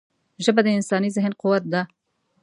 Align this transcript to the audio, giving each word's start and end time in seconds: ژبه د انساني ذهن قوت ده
ژبه 0.43 0.61
د 0.63 0.67
انساني 0.77 1.09
ذهن 1.15 1.33
قوت 1.41 1.63
ده 1.73 1.81